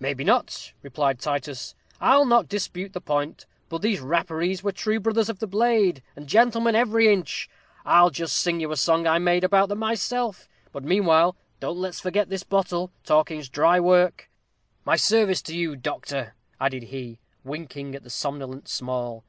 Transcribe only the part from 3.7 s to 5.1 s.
these Rapparees were true